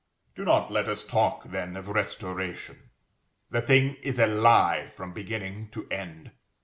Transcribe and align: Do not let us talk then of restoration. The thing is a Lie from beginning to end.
Do 0.33 0.43
not 0.45 0.71
let 0.71 0.89
us 0.89 1.03
talk 1.05 1.51
then 1.51 1.77
of 1.77 1.87
restoration. 1.87 2.89
The 3.51 3.61
thing 3.61 3.97
is 4.01 4.17
a 4.17 4.25
Lie 4.25 4.87
from 4.87 5.13
beginning 5.13 5.69
to 5.73 5.87
end. 5.89 6.31